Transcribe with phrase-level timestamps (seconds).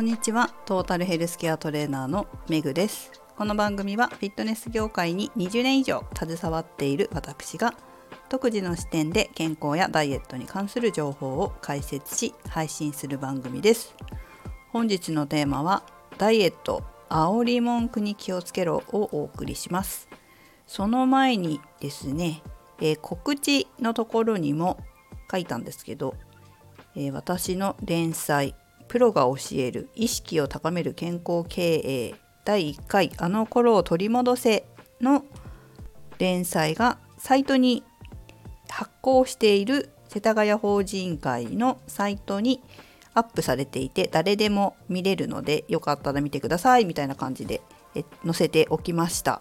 [0.00, 0.48] こんにちは。
[0.64, 3.12] トータルヘルスケアトレーナーのメグです。
[3.36, 7.74] この番組はフィットネス業界に20年以上携わっている私が
[8.30, 13.94] 独自の視点で健康やダイエットに関する情報を解説し配信する番組です。
[14.70, 15.82] 本日のテーマは
[16.16, 20.08] ダイエット煽り文句に気をつけろをお送りします。
[20.66, 22.42] その前にですね、
[22.80, 24.78] えー、告知のところにも
[25.30, 26.14] 書いたんですけど、
[26.96, 28.54] えー、私の連載
[28.90, 34.64] プロが教える意識を高める健康経営第1回あの頃を取り戻せ
[35.00, 35.24] の
[36.18, 37.84] 連載がサイトに
[38.68, 42.60] 発行している世田谷法人会のサイトに
[43.14, 47.60] アップされていて誰でも見れるのでよかったら見てくださいみたいな感じで
[48.24, 49.40] 載せておきました。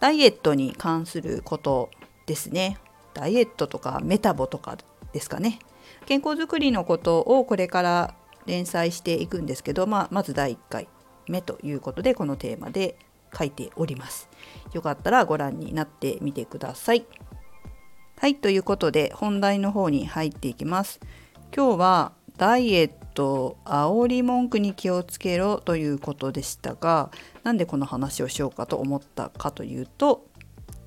[0.00, 1.90] ダイエットに関すること
[2.24, 2.78] ですね。
[3.12, 4.78] ダイエットとかメタボとか
[5.12, 5.58] ですかね。
[6.06, 8.14] 健康づくりのことをこれから
[8.50, 10.88] 連載していくんですけど、まあ、まず第1回
[11.28, 12.98] 目ということでこのテーマで
[13.36, 14.28] 書いております。
[14.72, 17.06] よかったらご覧になってみてください。
[18.18, 21.00] はい、ということで本題の方に入っていきます。
[21.54, 27.10] 今日はダイエット煽り文句に気をつけろということでしたが
[27.42, 30.26] なんでこの話をしようかと思ったかというと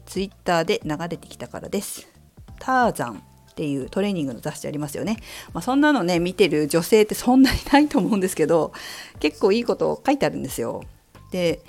[0.05, 2.07] Twitter で流れてきたからです。
[2.59, 3.23] ターザン
[3.53, 5.17] っていうトレーニングの雑誌ありますよね。
[5.53, 8.73] まあ、そんなのね見てる女性ってそんなにないと思うんですけど
[9.19, 10.83] 結構いいこと書いてあるんですよ。
[11.31, 11.61] で、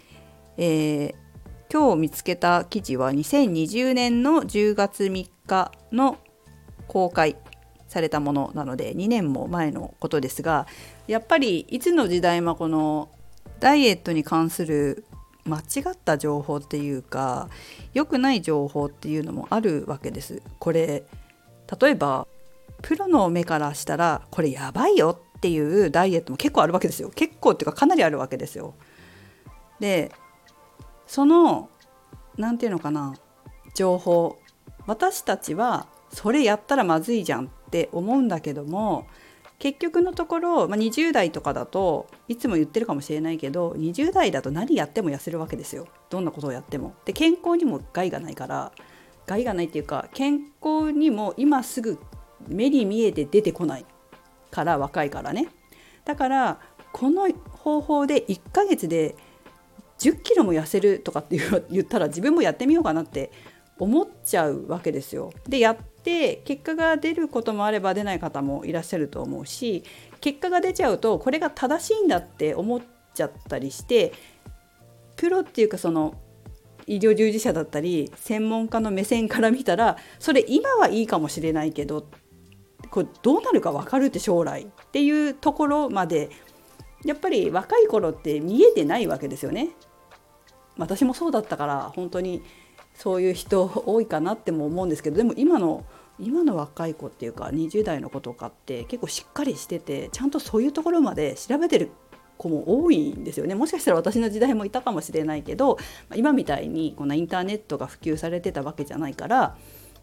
[0.57, 1.15] えー、
[1.71, 6.17] 今日見つけた記事は2020年の10月3日の
[6.89, 7.37] 公開
[7.89, 10.67] されたものなので2年も前のことですが
[11.07, 13.11] やっぱりいつの時代もこの
[13.61, 15.05] ダイエットに関する
[15.45, 15.63] 間違
[15.93, 17.49] った情報っていうか
[17.93, 20.43] 良くない情報っていうのもあるわけです。
[20.59, 21.05] これ
[21.81, 22.27] 例えば
[22.83, 28.75] プロの目からしたらこれやばいよっていうダイエットも結構あるわけですよ結構っていうかかなりあるわけですよ。
[29.81, 30.13] で
[31.07, 31.69] その
[32.37, 33.15] 何て言うのかな
[33.75, 34.39] 情報
[34.87, 39.07] 私たちはそれやったらまずいじゃんって思うんだけども
[39.59, 46.95] 結局のところ、まあ、20代とかだといつも言ってるかもしれないけど20代だと何やっても痩せるわけですよどんなことをやっても。
[47.05, 48.73] で健康にも害がないから
[49.27, 51.99] 害がないっていうか健康にも今すぐ
[52.49, 53.87] 目に見えて出てこない
[54.51, 55.49] から若いからね
[56.05, 56.61] だから
[56.93, 59.17] この方法で1ヶ月で
[59.99, 61.39] 10キロも痩せるとかって
[61.71, 63.33] 言ったら自分もやってみようかなって
[63.79, 65.33] 思っちゃうわけですよ。
[65.49, 69.83] でやって結果が出ることもあれば出ない方もいらっしゃると思うし
[70.21, 72.83] 結果が出ちゃうとこれが正しいんだって思っ
[73.15, 74.13] ちゃったりして
[75.17, 76.15] プロっていうかその
[76.87, 82.07] 医療従事者だったり専門家の目線から見たらそれ今はいいかもしれないけど
[82.91, 86.31] これどうなるか分かるって将来っていうところまで
[87.05, 89.71] やっぱり若い頃って見えてないわけですよね。
[90.79, 92.43] 私もそうだったから本当に
[92.95, 95.85] そういう人多いかなっても思うんですけどでも今の
[96.19, 101.91] 今の若い子っていうか20代の子とかって結構しっかりしててちゃんとそういうところまで調べてる
[102.37, 103.55] 子も多いんですよね。
[103.55, 105.79] もしかしたら私の時代もいたかもしれないけど
[106.15, 109.57] 今みたいにこんなインターネットが普及されてたわけじゃないから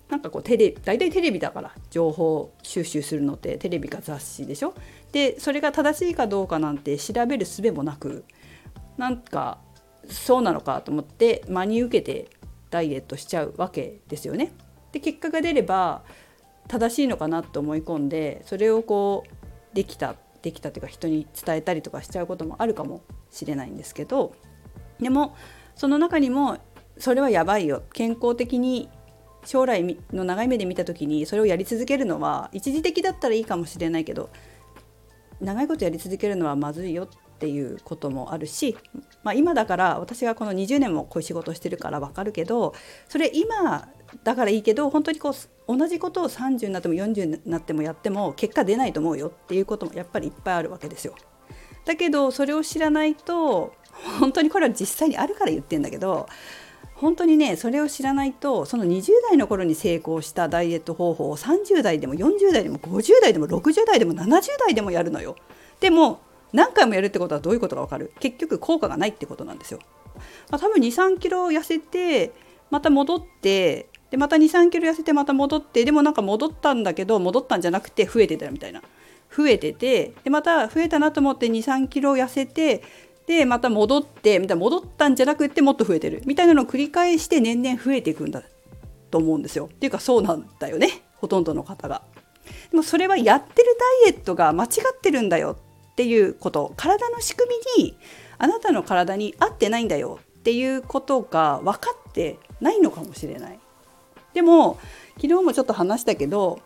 [0.10, 4.74] なんかこうテレ大体テレビだから情報収集するのってテレビか雑誌でしょ？
[5.12, 8.26] でそれが正しいかどうかなんて調べる術もなく
[8.98, 9.60] なんか
[10.10, 12.30] そうなのかと思って真に受けて
[12.70, 14.52] ダイエットしちゃうわけですよね。
[14.92, 16.04] で結果が出れば
[16.68, 20.16] 正しいのかなと思い込んでそれをこうできた。
[20.42, 24.34] できたというか人に伝えたりとかしちゃうこともあるかもしれないんですけど
[25.00, 25.36] でも
[25.76, 26.58] その中にも
[26.98, 27.84] それはやばいよ。
[27.94, 28.90] 健康的に
[29.46, 34.30] 将来の長い目で見た時にそれをやり続けるのは一時的だったらいいかもしれないけど
[35.40, 37.08] 長いことやり続けるのはまずいよっ
[37.40, 38.78] ていうこともあるし、
[39.24, 42.76] まあ、今だから私がこの20年もこういう仕事してるから分かるけど
[43.10, 43.90] それ今
[44.24, 51.16] だからいいけど本当にこう同じことを30になっても40になってもやっても結果出ないと思うよっていうこともやっぱりいっぱいあるわけですよ。
[51.86, 53.74] だけどそれを知らないと
[54.20, 56.28] 本当にこれは実際にあるから言ってんだけど
[56.96, 65.36] 本当にねそれを知らないとその20代の頃に成功したダイエット方法を30代でも40代でも50代でも60代でも70代でもやるのよ。
[65.80, 66.22] でも
[66.54, 69.80] 何回もやるってことはどういうことが分かる結局効果がないってことなんですよ。
[70.52, 72.34] まあ、多分23キロ痩せて
[72.70, 78.82] また戻ってでまた23キロ痩せてまた戻ってでもなんか戻ったんだけど戻ったんじゃなくて増えてたみたいな
[79.36, 82.84] 増えててでまた増えたなと思って23キロ痩せて
[83.26, 88.44] でまた戻ってみたいな戻ったんじゃなくてもっと増えてるみたいなのを繰り返して年々増えていくんだ
[89.10, 89.66] と思うんですよ。
[89.66, 92.04] っていうかそうなんだよねほとんどの方が。
[92.72, 97.98] でもそれはやってるダイエットが間違ってるんだよっっていうこと体の仕組みに
[98.38, 103.60] あなたの体に合ってないんだよっていうことが分かってないのかもしれない。
[104.34, 104.80] でも
[105.16, 106.60] 昨日もちょっと話したけど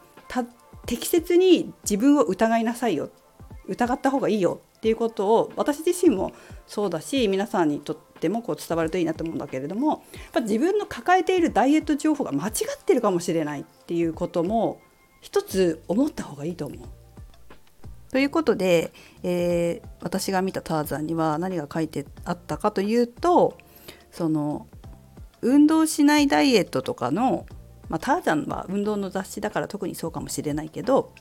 [0.85, 3.09] 適切に自分を疑いなさいよ。
[3.67, 4.62] 疑った方がいいよ。
[4.77, 6.31] っていうことを私自身も
[6.67, 10.00] そうだし皆さんにとってもこう伝わるといいなと思うんだけれどもやっ
[10.33, 13.62] ぱ自分の抱えているダイエット情報が間違ってるかもしれない。
[13.62, 14.79] っていうことも
[15.21, 16.88] 一つ思った方がいいと思う。
[18.12, 23.57] ということで、えー、私が見たターザンには何が書いてあったかというと
[24.12, 24.67] その
[25.45, 27.45] 運動しないダイエットとかの
[27.88, 31.13] まあ、ターザンは運動の雑誌だから特にそうかもしれないけど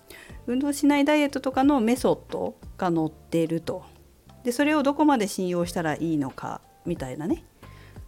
[0.46, 3.84] 運動しないダイエットとかのメソッドが載ってると
[4.44, 7.44] でそれをどこまで信用したらいいのかみたいなね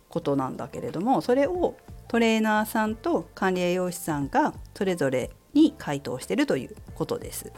[0.08, 1.76] ことなんだけれどもそれを
[2.08, 7.52] トレーナーさんと管理栄養士さんがそれぞれに回答してるということです。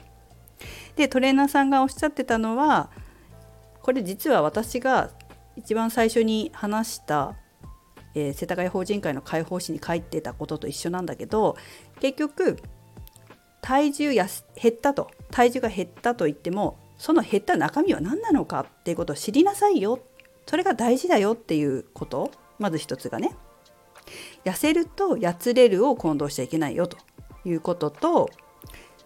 [0.96, 2.90] でトレーナーさんがおっしゃってたのは
[3.82, 5.10] これ実は私が
[5.54, 7.36] 一番最初に話した
[8.14, 11.56] えー、世田谷法人会の解放誌に書いてたことと一緒なんだけど
[12.00, 12.58] 結局
[13.60, 14.26] 体重や
[14.60, 15.10] 減ったと。
[15.30, 20.00] 体重が減ったと言ってもその減った中身は何なのかっていうことを知りなさいよ。
[20.46, 22.30] それが大事だよっていうこと。
[22.58, 23.36] まず一つがね。
[24.44, 26.96] 痩せるとやつれるを混同しちゃいけないよと
[27.44, 28.30] いうことと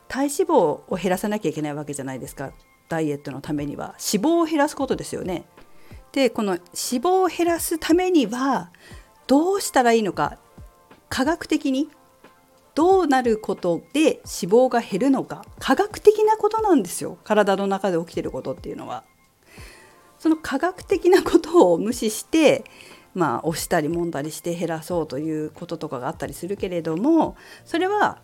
[0.07, 2.53] 体脂肪を減らさなきゃいけないわけじゃないですか。
[2.89, 3.97] ダイエットのためには。
[4.13, 5.45] 脂肪を減らすことですよね。
[6.13, 8.71] でこの脂肪を減らすためには
[9.27, 10.39] どうしたらいいのか
[11.09, 11.89] 科学的に
[12.75, 19.05] どうなることで脂肪が減るのか科学的なことなんですよ体の中で起きてることっていうのは。
[20.19, 22.63] その科学的なことを無視して
[23.13, 28.23] まあ押したり揉んだりして減らそうということとかがあったりするけれどもそれは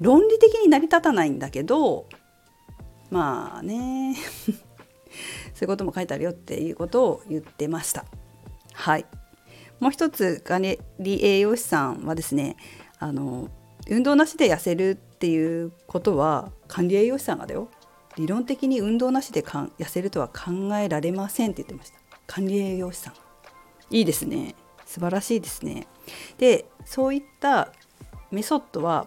[0.00, 2.06] 論理的に成り立たないんだけど
[3.10, 4.16] まあね
[5.54, 8.04] そういうことも書いてあるよっていうことを言ってました。
[8.72, 9.06] はい。
[9.80, 10.78] もう一つ管理
[11.24, 12.56] 栄養士さんはですね
[12.98, 13.48] あの
[13.88, 17.68] 運動なしで痩せるっていうことは管理栄養士さんがだよ。
[18.16, 21.98] 理論的に運動なしでかん痩せるとは考えられませんって言ってました。
[22.26, 23.14] 管理栄養士さん。
[23.90, 24.54] いいですね。
[24.86, 25.86] 素晴らしいですね。
[26.38, 27.72] でそういった
[28.30, 29.06] メソッドは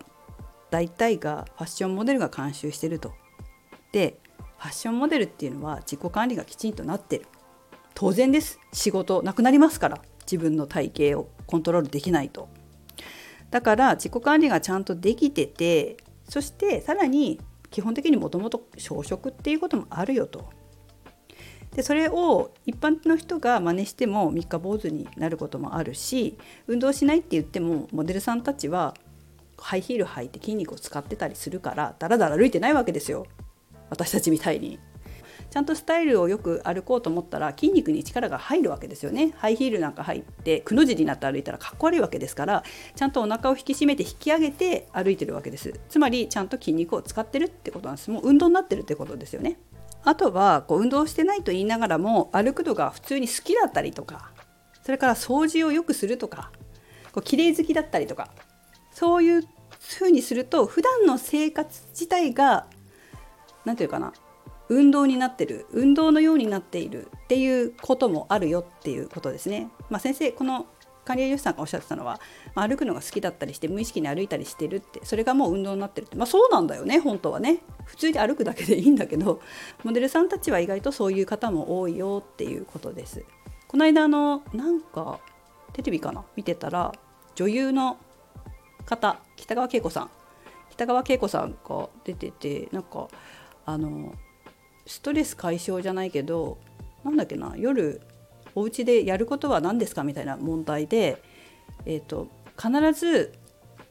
[0.70, 3.14] 大体がファッションモデルが監修してると。
[3.92, 4.20] で
[4.58, 7.26] ファッションモデルっていうのは自己管理がきちんとなってる。
[7.94, 8.60] 当然です。
[8.74, 10.02] 仕事なくなりますから。
[10.30, 12.50] 自分の体型をコントロールできないと。
[13.50, 15.96] だから自己管理がちゃんとできてて
[16.28, 17.40] そしてさらに
[17.72, 20.50] 基本的にもともと小食っていうこともあるよと。
[21.72, 28.96] でそれを一般の人が真似しても三日坊主になることもあるし運動しないって言ってもモデルさんたちは
[29.58, 33.28] ハイヒール履いて筋肉を使ってたりするからだらだら歩いてないわけですよ。
[33.90, 34.80] 私たちみたいに。
[35.50, 39.34] ちゃんとスタイルをよく歩こうと思ったら筋肉に力が入るわけですよね。
[39.38, 42.64] ハイヒールなんか入ってくの字になって歩いたらかっこ悪いわけですから
[42.96, 45.80] ちゃんとお腹を引き締めて引き上げて歩いてるわけです。
[45.90, 48.12] つまりちゃんと筋肉を使ってるってことなんです。
[48.12, 49.58] もう運動になってるってことですよね。
[50.04, 54.32] あとはこう運動してないと言いながらも歩くのが普通に好きだったりとか
[54.84, 56.52] それから掃除をよくするとか
[57.12, 58.30] こう綺麗好きだったりとか
[58.92, 59.44] そういう
[59.98, 62.68] 風にすると普段の生活自体が
[63.68, 64.14] 何て言うかな
[64.70, 69.70] 運動になってる運動のようになっているっていうこともあるよっていうことですね。
[69.90, 70.66] まあ、先生この
[71.06, 72.20] 管理栄養士さんがおっしゃってたのは、
[72.54, 79.40] まあ、歩くのが好きだったりして無意識に歩いたりしてるってそれがもう運動になってるって、まあ、そうなんだよね本当はね普通に歩くだけでいいんだけど
[79.86, 83.24] モデルさんたちは意外とそういう方も多いよっていうことです。
[83.70, 85.22] この間あのなんか
[85.72, 86.26] テレビかな？
[86.36, 86.94] 見てたら
[87.36, 87.98] 女優の
[88.86, 90.10] 方北川景子さん
[90.72, 93.08] 北川景子さんが出ててなんか
[93.68, 94.16] あの
[94.88, 96.58] ストレス解消じゃないけど
[97.04, 98.02] なんだっけな夜
[98.56, 101.22] お家でやることは何ですかみたいな問題で、
[101.86, 102.28] えーと、
[102.60, 103.34] 必ず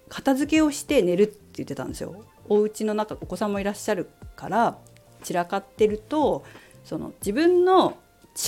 [0.08, 2.24] 片付けをして寝るって言ってたんですよ。
[2.48, 4.78] お家の中お子さんもいらっしゃるから
[5.22, 6.44] 散らかってると
[6.84, 7.96] その自分の思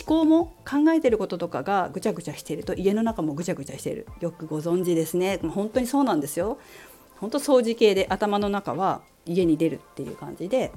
[0.07, 4.07] 考も考えてることとかがぐちゃぐちゃしていると家の中もぐちゃぐちゃしている。
[4.21, 5.39] よくご存知ですね。
[5.43, 6.59] 本当にそうなんですよ。
[7.19, 10.73] 本当掃除系で頭の中は家に出るっていう感じで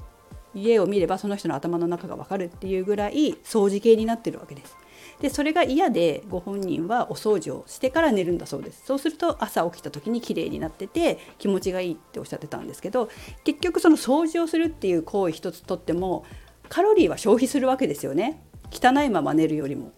[0.54, 4.76] 家を見ればその人の頭の中が分かるっていうぐらい掃除系になってるわけです。
[5.20, 13.08] でそれが嫌でご本人はお掃除をしてから寝るんだそうですそうすると朝起きた時に綺麗になってて気持ちがいいっておっしゃってたんですけど
[13.44, 16.24] 結局その掃除をするっていう行為一つとっても
[16.68, 18.42] カロリーは消費するわけですよね
[18.72, 19.92] 汚いまま寝るよりも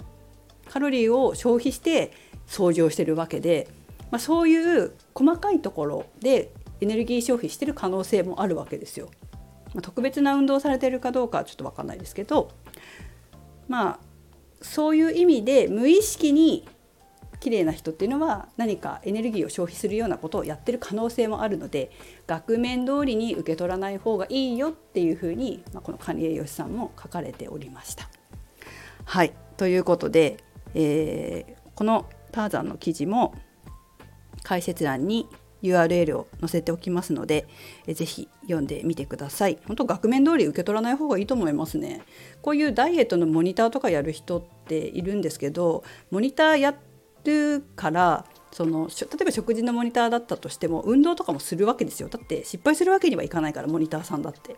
[0.69, 2.13] カロリーを消費して
[2.47, 3.69] 掃除をしてるわけで、
[4.11, 9.09] まあ、そういう細かいところでエネルギー消費してる可能性もあるわけですよ。
[9.75, 12.51] ま、特別な運動をされてるかどうかはちょっと分かんないですけど
[13.69, 13.99] まあ
[14.63, 16.67] そういう意味で無意識に
[17.41, 21.91] 綺麗な人っていうのは何かエネルギーを消費するようなことをやってる可能性もあるので
[22.27, 28.09] 額面通りに受け取らない方がいいよっていうふうに、まあ、この管理栄養士さんも書かれておりました。
[29.05, 30.39] はいということで、
[30.75, 33.35] えー、このターザンの記事も
[34.43, 35.29] 解説欄に
[35.65, 37.47] URL を載せておきますので、
[37.87, 39.59] えぜひ読んでみてください。
[39.67, 42.03] 本当額面通り受け取らない方がいいと思いますね。
[42.43, 46.75] こういうダイエットのモニターとかやる人っているんですけど、モニターや
[47.25, 54.57] るからその例えば食事のモニターだったとしても運動とかもするわけですよだって失敗するわけにはいかないからモニターさんだって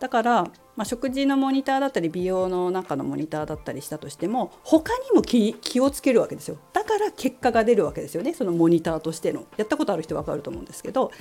[0.00, 0.42] だから、
[0.76, 6.56] まあ、食事のモニターだったり美容の中のモニターだったりしたとしても他にも気をつけるわけですよ。
[6.72, 8.32] だから結果が出るわけですよね。
[8.32, 9.44] そのモニターとしての。
[9.56, 11.12] やったことある人分かると思うんですけど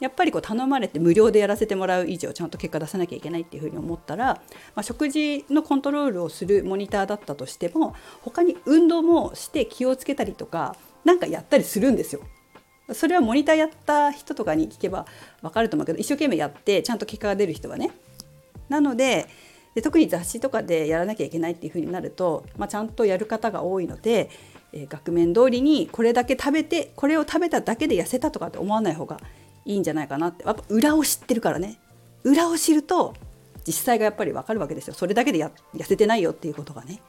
[0.00, 4.34] やっぱりこう頼まれて無料でやらせてもらう以上ちゃんと結果出さなきゃいけないっていうふうに思ったら、
[4.74, 12.20] まあ、食事のコントロールをするモニターだったとしても他に運動もして気をつけたりとか何かやったりするんですよ。
[12.92, 15.06] それはモニターやった人とかに聞けば
[15.42, 17.90] 分かると思うけど一生懸命やってちゃんと結果が出る人はね
[18.68, 19.28] なので
[19.74, 24.30] で特に雑誌とかでやらなきゃいけないっていうふうになると、まあ、ちゃんとやる方が多いので、
[24.72, 29.20] えー、額面通りにこれだけ食べてこれを食べただけで痩せたとかって思わない方が
[29.66, 30.44] いいんじゃないかなって。
[30.44, 31.78] やっぱ裏を知ってるからね。
[32.24, 33.14] 裏を知ると
[33.66, 34.94] 実際がやっぱり分かるわけですよ。
[34.94, 35.50] それだけで痩
[35.82, 37.02] せてないよっていうことがね。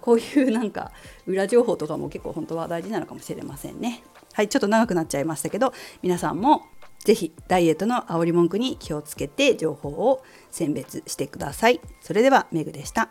[0.00, 0.92] こういうなんか
[1.26, 4.02] 裏情報とかも結構本当は大事なのかもしれませんね。
[4.32, 5.72] はいちょっと長くなっちゃいましたけど
[6.02, 6.66] 皆さんも
[7.04, 11.80] ぜひダイエットの煽り文句に気をつけて情報を選別してください。
[12.00, 13.10] それではメグでした。